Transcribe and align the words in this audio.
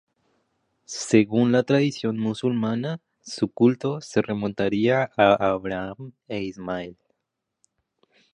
Según 0.87 1.51
la 1.51 1.61
tradición 1.61 2.17
musulmana, 2.17 2.99
su 3.23 3.49
culto 3.49 4.01
se 4.01 4.23
remontaría 4.23 5.11
a 5.15 5.35
Abraham 5.51 6.13
e 6.27 6.41
Ismael. 6.41 6.97